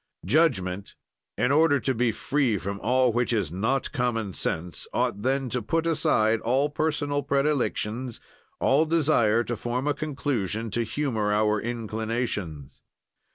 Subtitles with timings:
[0.25, 0.95] "Judgment,
[1.37, 5.61] in order to be free from all which is not common sense, ought then to
[5.61, 8.19] put aside all personal predilections,
[8.59, 12.81] all desire to form a conclusion to humor our inclinations.